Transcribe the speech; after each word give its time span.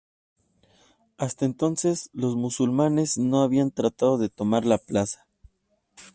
Hasta 1.19 1.45
entonces, 1.45 2.09
los 2.11 2.35
musulmanes 2.35 3.19
no 3.19 3.43
habían 3.43 3.69
tratado 3.69 4.17
de 4.17 4.29
tomar 4.29 4.65
la 4.65 4.79
plaza. 4.79 5.27